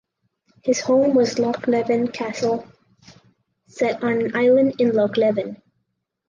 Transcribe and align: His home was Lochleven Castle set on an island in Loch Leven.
His 0.63 0.81
home 0.81 1.13
was 1.13 1.35
Lochleven 1.37 2.11
Castle 2.11 2.67
set 3.67 4.01
on 4.03 4.13
an 4.19 4.35
island 4.35 4.77
in 4.81 4.95
Loch 4.95 5.15
Leven. 5.15 5.61